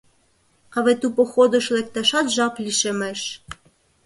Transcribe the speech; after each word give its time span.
А 0.75 0.77
вет 0.85 0.99
у 1.07 1.09
походыщ 1.17 1.65
лекташат 1.75 2.27
жап 2.35 2.53
лишемеш. 2.63 3.21